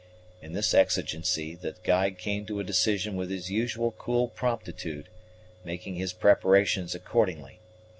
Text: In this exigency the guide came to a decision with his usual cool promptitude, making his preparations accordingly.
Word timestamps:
In 0.41 0.53
this 0.53 0.73
exigency 0.73 1.53
the 1.53 1.75
guide 1.83 2.17
came 2.17 2.47
to 2.47 2.59
a 2.59 2.63
decision 2.63 3.15
with 3.15 3.29
his 3.29 3.51
usual 3.51 3.91
cool 3.91 4.27
promptitude, 4.29 5.09
making 5.63 5.93
his 5.93 6.11
preparations 6.11 6.95
accordingly. 6.95 7.59